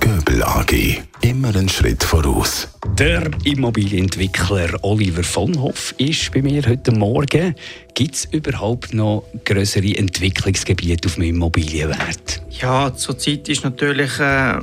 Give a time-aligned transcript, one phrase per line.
[0.00, 1.02] Göbel AG.
[1.20, 2.68] Immer einen Schritt voraus.
[2.98, 7.54] Der Immobilienentwickler Oliver von Hoff ist bei mir heute Morgen.
[7.94, 12.42] Gibt es überhaupt noch größere Entwicklungsgebiete auf dem Immobilienwert?
[12.50, 14.58] Ja, zurzeit ist natürlich äh,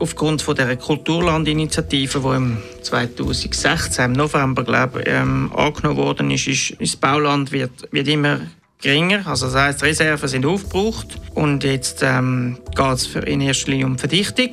[0.00, 6.70] aufgrund von der Kulturlandinitiative, die im 2016 im November glaube ähm, angenommen worden ist, ist,
[6.70, 8.40] ist das Bauland wird, wird immer
[8.80, 9.26] geringer.
[9.26, 13.98] Also das heißt, Reserven sind aufgebraucht und jetzt ähm, geht es in erster Linie um
[13.98, 14.50] Verdichtung.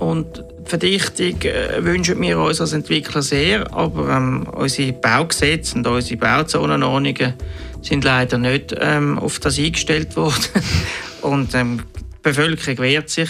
[0.00, 6.18] Und Verdichtung äh, wünschen wir uns als Entwickler sehr, aber ähm, unsere Baugesetze und unsere
[6.18, 7.34] Bauzonenordnungen
[7.82, 10.42] sind leider nicht ähm, auf das eingestellt worden.
[11.22, 13.28] und ähm, die Bevölkerung wehrt sich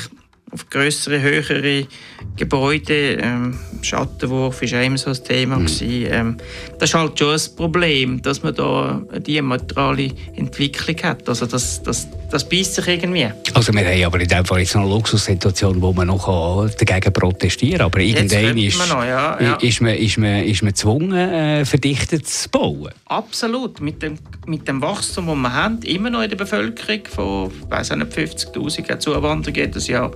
[0.53, 1.87] auf größere, höhere
[2.37, 3.19] Gebäude.
[3.21, 5.59] Ähm, Schattenwurf war immer so ein Thema.
[5.59, 5.69] Mhm.
[5.81, 6.37] Ähm,
[6.79, 11.29] das ist halt schon ein Problem, dass man da eine diametrale Entwicklung hat.
[11.29, 13.29] Also das, das, das beißt sich irgendwie.
[13.55, 17.13] Also wir haben aber in dem Fall jetzt noch eine Luxussituation, wo man noch dagegen
[17.13, 17.87] protestieren kann.
[17.87, 19.55] Aber irgendwann ist, man noch, ja, ja.
[19.57, 22.91] ist, man, ist, man, ist man gezwungen, äh, verdichtet zu bauen.
[23.07, 23.81] Absolut.
[23.81, 28.99] Mit dem, mit dem Wachstum, das wir haben, immer noch in der Bevölkerung von 50'000
[28.99, 30.13] Zuwanderung jedes Jahr,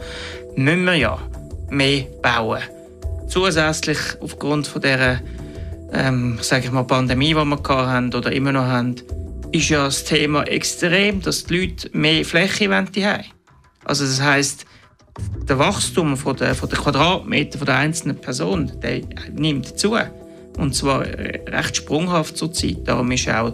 [0.56, 1.18] müssen wir ja
[1.70, 2.62] mehr bauen.
[3.28, 5.20] Zusätzlich aufgrund von dieser
[5.94, 8.96] ähm, sage ich mal, Pandemie, die wir hatten oder immer noch haben,
[9.54, 13.24] ist ja das Thema extrem, dass die Leute mehr Fläche haben.
[13.84, 14.66] Also das heißt,
[15.48, 19.96] der Wachstum von der, von der Quadratmeter von der einzelnen Person der nimmt zu.
[20.56, 22.78] Und zwar recht sprunghaft zurzeit.
[22.84, 23.52] Darum ist auch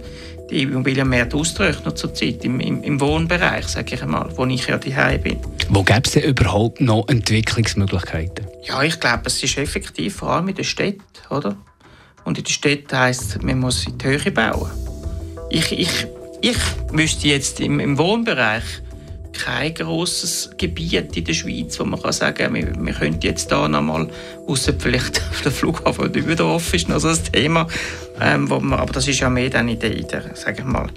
[0.50, 5.22] die Immobilienmärkte ausgerechnet zurzeit im, im, im Wohnbereich, sage ich einmal, wo ich ja daheim
[5.22, 5.38] bin.
[5.68, 8.46] Wo gäbe es denn überhaupt noch Entwicklungsmöglichkeiten?
[8.64, 11.56] Ja, ich glaube, es ist effektiv, vor allem in den Städten, oder?
[12.24, 14.70] Und in den Städten heisst, man muss in die Höhe bauen.
[15.50, 16.06] Ich, ich,
[16.40, 16.58] ich
[16.92, 18.62] wüsste jetzt im, im Wohnbereich
[19.32, 23.50] kein grosses Gebiet in der Schweiz, wo man kann sagen kann, wir, wir könnten jetzt
[23.50, 24.08] da noch mal,
[24.46, 27.66] außer vielleicht auf der Flughafen Dübendorf ist noch so ein Thema,
[28.20, 30.64] ähm, wo man, aber das ist ja mehr dann in der, in der sage ich
[30.64, 30.88] mal,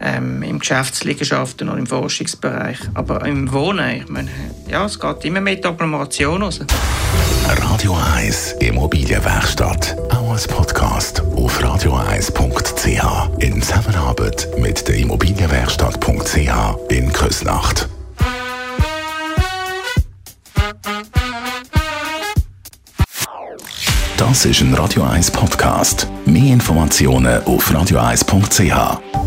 [0.00, 2.78] ähm, im Geschäftsliegenschaften und im Forschungsbereich.
[2.94, 4.28] Aber im Wohnen, ich meine,
[4.68, 6.60] ja, es geht immer mehr die Agglomeration raus.
[7.48, 9.96] Radio 1 Immobilienwerkstatt,
[10.36, 17.88] als Podcast auf radio1.ch in Zusammenarbeit mit der Immobilienwerkstatt.ch in Küsnacht.
[24.18, 26.06] Das ist ein Radio 1 Podcast.
[26.26, 29.25] Mehr Informationen auf radio1.ch.